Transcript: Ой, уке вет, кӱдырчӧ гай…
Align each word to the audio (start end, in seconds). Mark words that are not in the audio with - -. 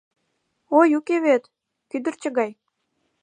Ой, 0.79 0.89
уке 0.99 1.17
вет, 1.25 1.43
кӱдырчӧ 1.89 2.29
гай… 2.37 2.51